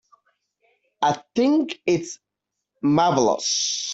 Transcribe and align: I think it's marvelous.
I 1.03 1.21
think 1.35 1.79
it's 1.85 2.17
marvelous. 2.81 3.87